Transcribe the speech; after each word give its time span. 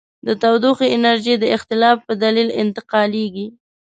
د 0.27 0.27
تودوخې 0.41 0.87
انرژي 0.97 1.35
د 1.39 1.45
اختلاف 1.55 1.97
په 2.07 2.13
دلیل 2.23 2.49
انتقالیږي. 2.63 3.47